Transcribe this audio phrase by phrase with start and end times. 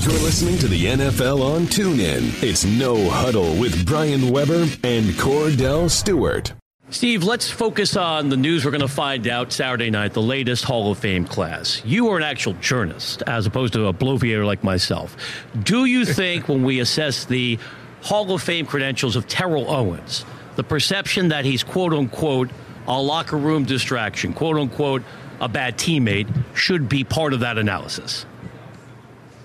[0.00, 2.40] You're listening to the NFL on TuneIn.
[2.40, 6.52] It's No Huddle with Brian Weber and Kordell Stewart.
[6.90, 10.62] Steve, let's focus on the news we're going to find out Saturday night, the latest
[10.62, 11.82] Hall of Fame class.
[11.84, 15.16] You are an actual journalist as opposed to a bloviator like myself.
[15.64, 17.58] Do you think when we assess the
[18.02, 20.24] Hall of Fame credentials of Terrell Owens,
[20.54, 22.50] the perception that he's quote unquote
[22.86, 25.02] a locker room distraction, quote unquote
[25.40, 28.26] a bad teammate, should be part of that analysis?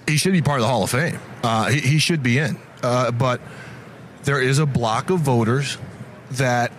[0.07, 1.19] He should be part of the Hall of Fame.
[1.43, 2.57] Uh, he, he, should be in.
[2.81, 3.41] Uh, but
[4.23, 5.77] there is a block of voters
[6.31, 6.71] that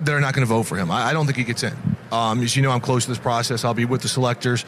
[0.00, 0.90] they're not going to vote for him.
[0.90, 1.74] I, I, don't think he gets in.
[2.10, 3.64] Um, as you know, I'm close to this process.
[3.64, 4.64] I'll be with the selectors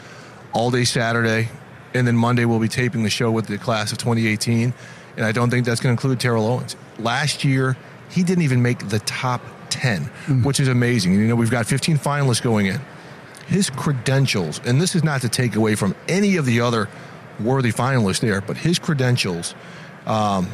[0.53, 1.49] all day Saturday,
[1.95, 4.73] and then Monday we'll be taping the show with the class of 2018.
[5.17, 6.77] And I don't think that's going to include Terrell Owens.
[6.99, 7.77] Last year,
[8.11, 10.43] he didn't even make the top 10, mm-hmm.
[10.45, 11.13] which is amazing.
[11.13, 12.81] And, You know, we've got 15 finalists going in.
[13.47, 16.89] His credentials, and this is not to take away from any of the other
[17.41, 19.55] worthy finalist there, but his credentials,
[20.07, 20.49] um,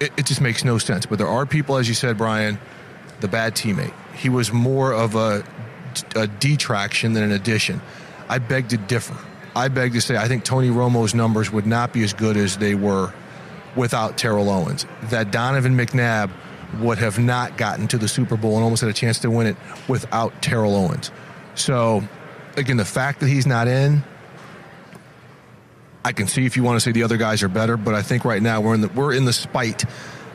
[0.00, 1.06] it, it just makes no sense.
[1.06, 2.58] But there are people, as you said, Brian,
[3.20, 3.94] the bad teammate.
[4.14, 5.44] He was more of a,
[6.14, 7.80] a detraction than an addition.
[8.28, 9.16] I beg to differ.
[9.54, 12.58] I beg to say I think Tony Romo's numbers would not be as good as
[12.58, 13.12] they were
[13.74, 14.86] without Terrell Owens.
[15.04, 16.30] That Donovan McNabb
[16.80, 19.46] would have not gotten to the Super Bowl and almost had a chance to win
[19.46, 19.56] it
[19.88, 21.10] without Terrell Owens.
[21.54, 22.02] So,
[22.56, 24.02] again, the fact that he's not in,
[26.06, 28.00] I can see if you want to say the other guys are better, but I
[28.00, 29.84] think right now we're in the we're in the spite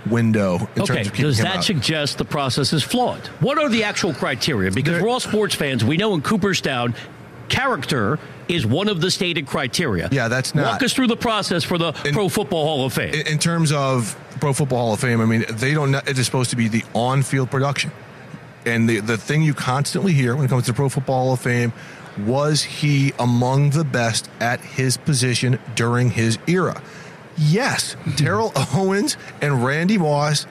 [0.10, 1.64] window in okay, terms of does that out.
[1.64, 3.26] suggest the process is flawed?
[3.40, 4.70] What are the actual criteria?
[4.70, 5.86] Because there, we're all sports fans.
[5.86, 6.94] We know in Cooperstown,
[7.48, 10.10] character is one of the stated criteria.
[10.12, 10.74] Yeah, that's not.
[10.74, 13.14] Walk us through the process for the in, Pro Football Hall of Fame.
[13.14, 15.96] In terms of Pro Football Hall of Fame, I mean, they don't.
[15.96, 17.92] It is supposed to be the on-field production,
[18.66, 21.40] and the the thing you constantly hear when it comes to Pro Football Hall of
[21.40, 21.72] Fame
[22.18, 26.82] was he among the best at his position during his era.
[27.38, 30.46] Yes, Terrell Owens and Randy Moss,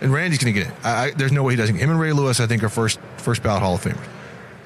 [0.00, 0.74] and Randy's going to get it.
[0.84, 1.76] I, I, there's no way he doesn't.
[1.76, 4.06] Him and Ray Lewis, I think, are first first ballot Hall of Famers.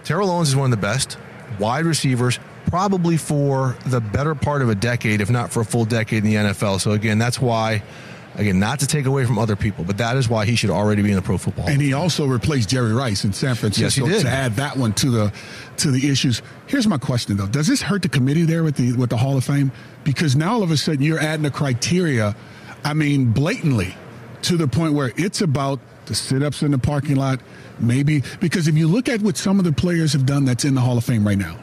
[0.04, 1.18] Terrell Owens is one of the best
[1.58, 5.84] wide receivers, probably for the better part of a decade, if not for a full
[5.84, 6.80] decade in the NFL.
[6.80, 7.82] So again, that's why
[8.36, 11.00] Again, not to take away from other people, but that is why he should already
[11.00, 11.68] be in the Pro Football.
[11.68, 15.10] And he also replaced Jerry Rice in San Francisco yes, to add that one to
[15.10, 15.32] the
[15.78, 16.42] to the issues.
[16.66, 19.38] Here's my question though: Does this hurt the committee there with the with the Hall
[19.38, 19.72] of Fame?
[20.04, 22.36] Because now all of a sudden you're adding a criteria.
[22.84, 23.94] I mean, blatantly,
[24.42, 27.40] to the point where it's about the sit-ups in the parking lot,
[27.80, 30.74] maybe because if you look at what some of the players have done that's in
[30.74, 31.56] the Hall of Fame right now,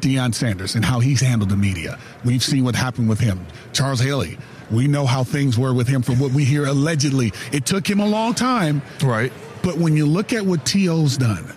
[0.00, 1.96] Deion Sanders and how he's handled the media.
[2.24, 3.46] We've seen what happened with him.
[3.72, 4.36] Charles Haley
[4.70, 7.32] we know how things were with him from what we hear allegedly.
[7.52, 8.82] It took him a long time.
[9.02, 9.32] Right.
[9.62, 11.52] But when you look at what T.O.'s done,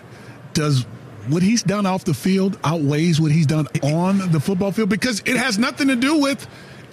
[0.54, 0.84] does
[1.28, 4.88] what he's done off the field outweighs what he's done on the football field?
[4.88, 6.46] Because it has nothing to do with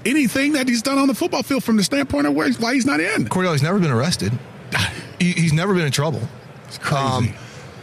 [0.05, 2.85] anything that he's done on the football field from the standpoint of where, why he's
[2.85, 3.25] not in.
[3.25, 4.31] Kordell, he's never been arrested.
[5.19, 6.21] he's never been in trouble.
[6.67, 7.03] It's crazy.
[7.03, 7.33] Um,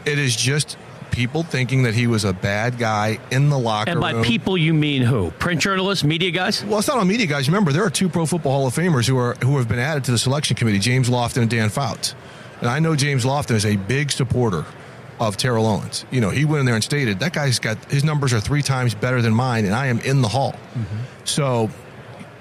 [0.04, 0.78] it is just
[1.16, 3.96] people thinking that he was a bad guy in the locker room.
[3.96, 4.22] And by room.
[4.22, 5.30] people, you mean who?
[5.32, 6.62] Print journalists, media guys?
[6.62, 7.48] Well, it's not on media guys.
[7.48, 10.04] Remember, there are two Pro Football Hall of Famers who are who have been added
[10.04, 12.14] to the selection committee: James Lofton and Dan Fouts.
[12.60, 14.66] And I know James Lofton is a big supporter
[15.18, 16.04] of Terrell Owens.
[16.10, 18.62] You know, he went in there and stated that guy's got his numbers are three
[18.62, 20.52] times better than mine, and I am in the hall.
[20.52, 20.96] Mm-hmm.
[21.24, 21.70] So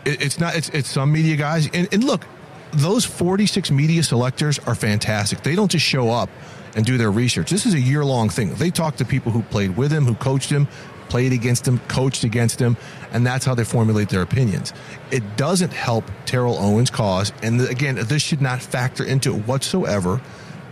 [0.03, 1.69] it, it's not it's it's some media guys.
[1.73, 2.25] And, and look,
[2.73, 5.43] those 46 media selectors are fantastic.
[5.43, 6.29] They don't just show up
[6.75, 7.49] and do their research.
[7.49, 8.53] This is a year long thing.
[8.55, 10.67] They talk to people who played with him, who coached him,
[11.09, 12.77] played against him, coached against him,
[13.11, 14.73] and that's how they formulate their opinions.
[15.11, 17.31] It doesn't help Terrell Owens' cause.
[17.41, 20.21] And again, this should not factor into it whatsoever,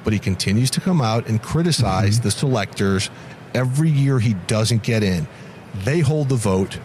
[0.03, 2.24] but he continues to come out and criticize mm-hmm.
[2.24, 3.09] the selectors
[3.53, 5.28] every year he doesn't get in.
[5.84, 6.78] They hold the vote.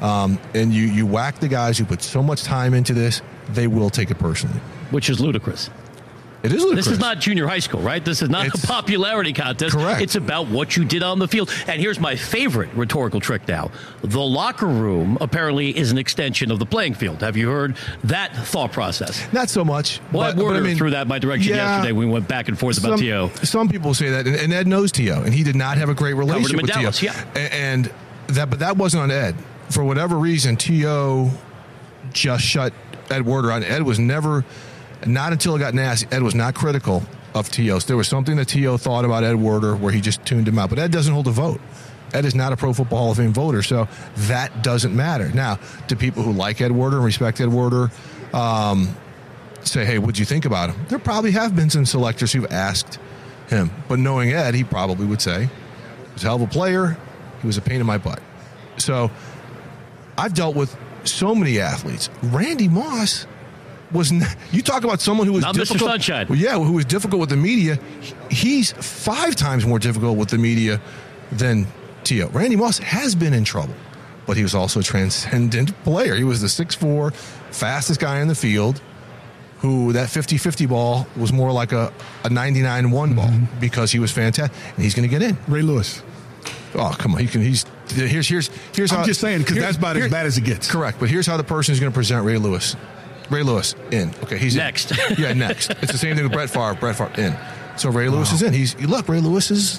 [0.00, 3.66] Um, and you, you whack the guys who put so much time into this, they
[3.66, 4.58] will take it personally.
[4.90, 5.70] Which is ludicrous.
[6.46, 6.84] It is ludicrous.
[6.86, 8.04] This is not junior high school, right?
[8.04, 9.74] This is not it's, a popularity contest.
[9.74, 10.00] Correct.
[10.00, 11.50] It's about what you did on the field.
[11.66, 13.72] And here's my favorite rhetorical trick now.
[14.02, 17.20] The locker room apparently is an extension of the playing field.
[17.22, 19.26] Have you heard that thought process?
[19.32, 20.00] Not so much.
[20.12, 21.92] Well, but, Werder I mean, threw that my direction yeah, yesterday.
[21.92, 23.28] We went back and forth about T.O.
[23.42, 26.14] Some people say that, and Ed knows T.O., and he did not have a great
[26.14, 27.12] relationship with Dallas, T.O.
[27.12, 27.48] Yeah.
[27.50, 27.92] And
[28.28, 29.34] that, but that wasn't on Ed.
[29.68, 31.32] For whatever reason, T.O.
[32.12, 32.72] just shut
[33.10, 33.64] Ed Werder on.
[33.64, 34.44] Ed was never–
[35.04, 36.06] not until it got nasty.
[36.10, 37.02] Ed was not critical
[37.34, 37.78] of T.O.
[37.80, 38.78] There was something that T.O.
[38.78, 40.70] thought about Ed Werder where he just tuned him out.
[40.70, 41.60] But Ed doesn't hold a vote.
[42.14, 45.30] Ed is not a Pro Football Hall of Fame voter, so that doesn't matter.
[45.32, 45.58] Now,
[45.88, 47.90] to people who like Ed Werder and respect Ed Werder,
[48.32, 48.96] um,
[49.64, 50.86] say, hey, what'd you think about him?
[50.88, 52.98] There probably have been some selectors who've asked
[53.48, 53.70] him.
[53.88, 56.96] But knowing Ed, he probably would say, he was a hell of a player.
[57.40, 58.20] He was a pain in my butt.
[58.78, 59.10] So
[60.16, 62.08] I've dealt with so many athletes.
[62.22, 63.26] Randy Moss
[63.92, 64.12] was.
[64.12, 64.22] n-
[64.52, 65.78] You talk about someone who was Not Mr.
[65.78, 66.26] Sunshine.
[66.28, 67.78] Well, yeah, who was difficult with the media.
[68.30, 70.80] He's five times more difficult with the media
[71.32, 71.66] than
[72.04, 72.28] Tio.
[72.28, 73.74] Randy Moss has been in trouble,
[74.26, 76.14] but he was also a transcendent player.
[76.14, 77.12] He was the 6'4",
[77.52, 78.80] fastest guy in the field.
[79.60, 81.90] Who that 50-50 ball was more like a,
[82.24, 83.58] a 99-1 ball Mm-hmm.
[83.58, 84.56] because he was fantastic.
[84.74, 85.36] And he's going to get in.
[85.48, 86.02] Ray Lewis.
[86.74, 87.20] Oh, come on.
[87.20, 87.40] He can.
[87.40, 88.92] He's here's here's here's.
[88.92, 90.70] I'm how, just saying, 'cause here- that's about as bad as it gets.
[90.70, 92.76] Correct, but here's how the person is going to present Ray Lewis.
[93.30, 94.10] Ray Lewis in.
[94.22, 94.58] Okay, he's in.
[94.58, 94.92] Next.
[95.18, 95.70] yeah, next.
[95.82, 96.74] It's the same thing with Brett Favre.
[96.74, 97.36] Brett Favre in.
[97.78, 98.52] So Ray Lewis is in.
[98.52, 99.08] He's look.
[99.08, 99.78] Ray Lewis is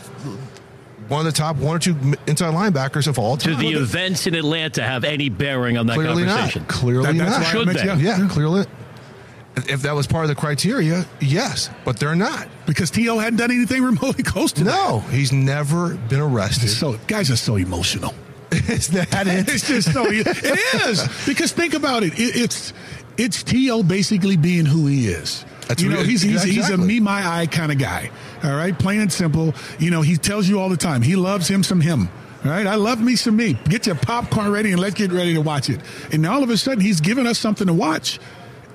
[1.07, 1.95] one of the top one or two
[2.27, 3.55] inside linebackers of all time.
[3.57, 3.73] Do time.
[3.73, 6.63] the events in Atlanta have any bearing on that Clearly conversation?
[6.63, 6.69] not.
[6.69, 7.45] Clearly That- that's not.
[7.47, 8.03] Should mentioned- they?
[8.05, 8.27] yeah, yeah.
[8.29, 8.65] clearly.
[9.67, 12.47] If that was part of the criteria, yes, but they're not.
[12.67, 13.17] Because T.O.
[13.17, 14.69] hadn't done anything remotely close to that.
[14.69, 16.69] No, he's never been arrested.
[16.69, 18.13] So guys are so emotional.
[18.51, 19.49] is that it?
[19.49, 20.27] It's just so it
[20.87, 22.13] is because think about it.
[22.19, 22.71] it it's
[23.17, 23.83] it's T.O.
[23.83, 25.45] basically being who he is.
[25.67, 28.09] That's you know, he's he's, he's a me my eye kind of guy.
[28.43, 29.53] All right, plain and simple.
[29.79, 32.09] You know, he tells you all the time he loves him some him.
[32.45, 33.59] All right, I love me some me.
[33.67, 35.81] Get your popcorn ready and let's get ready to watch it.
[36.13, 38.19] And all of a sudden, he's giving us something to watch,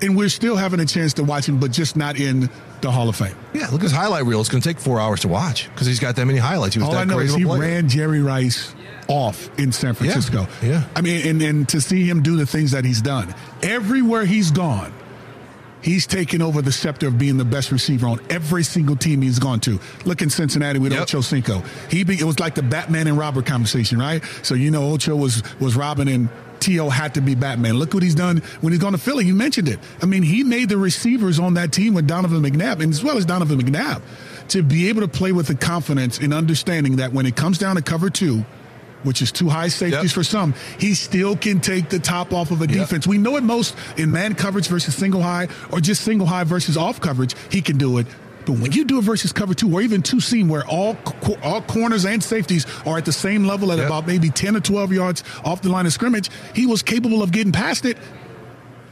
[0.03, 2.49] and we're still having a chance to watch him, but just not in
[2.81, 3.35] the Hall of Fame.
[3.53, 4.39] Yeah, look at his highlight reel.
[4.39, 6.75] It's going to take four hours to watch because he's got that many highlights.
[6.75, 7.59] He was All that I know is he player.
[7.61, 8.75] ran Jerry Rice
[9.07, 10.47] off in San Francisco.
[10.61, 10.83] yeah.
[10.95, 14.51] I mean, and, and to see him do the things that he's done, everywhere he's
[14.51, 14.93] gone,
[15.81, 19.39] he's taken over the scepter of being the best receiver on every single team he's
[19.39, 19.79] gone to.
[20.05, 21.01] Look in Cincinnati with Yep.
[21.03, 21.61] Ocho Cinco.
[21.89, 24.23] He be, it was like the Batman and Robert conversation, right?
[24.41, 26.29] So you know Ocho was was Robin and
[26.63, 26.89] T.O.
[26.89, 27.75] had to be Batman.
[27.75, 29.25] Look what he's done when he's gone to Philly.
[29.25, 29.79] You mentioned it.
[30.01, 33.17] I mean, he made the receivers on that team with Donovan McNabb, and as well
[33.17, 34.01] as Donovan McNabb,
[34.49, 37.75] to be able to play with the confidence and understanding that when it comes down
[37.75, 38.45] to cover two,
[39.03, 40.11] which is two high safeties Yep.
[40.11, 43.05] for some, he still can take the top off of a defense.
[43.05, 46.77] We know it most in man coverage versus single high or just single high versus
[46.77, 47.35] off coverage.
[47.51, 48.07] He can do it.
[48.45, 50.97] But when you do a versus cover two or even two seam where all
[51.43, 53.87] all corners and safeties are at the same level at Yep.
[53.87, 57.31] about maybe 10 or 12 yards off the line of scrimmage, he was capable of
[57.31, 57.97] getting past it.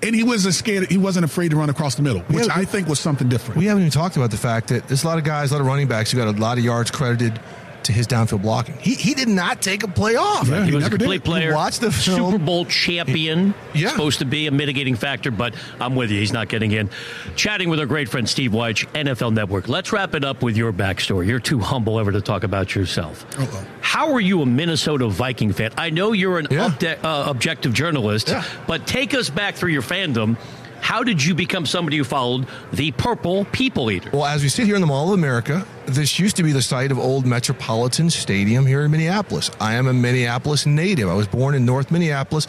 [0.04, 0.90] And he wasn't scared.
[0.90, 3.60] He wasn't afraid to run across the middle, which Yeah, I think was something different.
[3.60, 5.62] We haven't even talked about the fact that there's a lot of guys, a lot
[5.62, 7.40] of running backs who got a lot of yards credited
[7.84, 8.76] to his downfield blocking.
[8.80, 10.48] He he did not take a play off.
[10.48, 11.24] Yeah, He he was a never did.
[11.24, 11.54] player.
[11.54, 12.32] Watch the film.
[12.32, 13.54] Super Bowl champion.
[13.74, 13.90] Yeah.
[13.90, 16.20] Supposed to be a mitigating factor, but I'm with you.
[16.20, 16.90] He's not getting in.
[17.36, 19.68] Chatting with our great friend Steve Wyche, NFL Network.
[19.68, 21.28] Let's wrap it up with your backstory.
[21.28, 23.26] You're too humble ever to talk about yourself.
[23.40, 23.66] Uh-oh.
[23.82, 25.72] How are you a Minnesota Viking fan?
[25.78, 26.66] I know you're an Yeah.
[26.68, 28.44] upde- uh, objective journalist, Yeah.
[28.68, 30.38] but take us back through your fandom.
[30.82, 34.10] How did you become somebody who followed the Purple People Eater?
[34.12, 36.62] Well, as we sit here in the Mall of America, this used to be the
[36.62, 39.52] site of old Metropolitan Stadium here in Minneapolis.
[39.60, 41.08] I am a Minneapolis native.
[41.08, 42.48] I was born in North Minneapolis,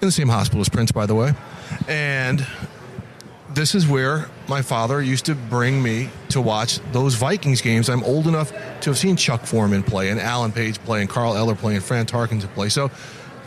[0.00, 1.32] in the same hospital as Prince, by the way.
[1.88, 2.46] And
[3.54, 7.88] this is where my father used to bring me to watch those Vikings games.
[7.88, 8.52] I'm old enough
[8.82, 11.84] to have seen Chuck Foreman play and Alan Page play and Carl Eller play and
[11.84, 12.68] Fran Tarkenton play.
[12.68, 12.90] So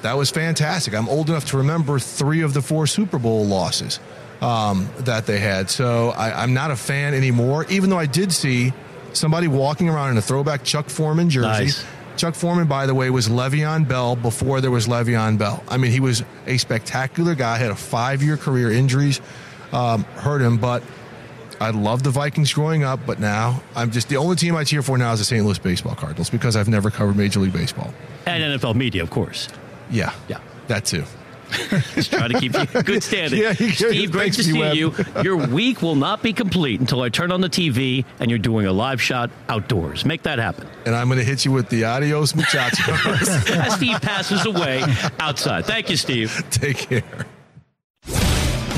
[0.03, 0.93] that was fantastic.
[0.93, 3.99] I'm old enough to remember three of the four Super Bowl losses
[4.41, 5.69] um, that they had.
[5.69, 8.73] So I, I'm not a fan anymore, even though I did see
[9.13, 11.47] somebody walking around in a throwback Chuck Foreman jersey.
[11.65, 11.85] Nice.
[12.17, 15.63] Chuck Foreman, by the way, was Le'Veon Bell before there was Le'Veon Bell.
[15.67, 17.57] I mean, he was a spectacular guy.
[17.57, 18.71] Had a five-year career.
[18.71, 19.19] Injuries
[19.71, 20.83] um, hurt him, but
[21.59, 22.99] I loved the Vikings growing up.
[23.07, 25.43] But now I'm just the only team I cheer for now is the St.
[25.43, 27.91] Louis Baseball Cardinals because I've never covered Major League Baseball.
[28.27, 29.47] And NFL media, of course.
[29.93, 30.39] Yeah, Yeah.
[30.67, 31.03] that too.
[31.93, 33.39] Just trying to keep you good standing.
[33.39, 34.75] Yeah, you- Steve, great to see P-Web.
[34.75, 34.93] you.
[35.23, 38.65] Your week will not be complete until I turn on the TV and you're doing
[38.65, 40.03] a live shot outdoors.
[40.03, 40.67] Make that happen.
[40.87, 43.29] And I'm going to hit you with the adios muchachos.
[43.51, 44.83] As Steve passes away
[45.19, 45.65] outside.
[45.67, 46.43] Thank you, Steve.
[46.49, 47.03] Take care.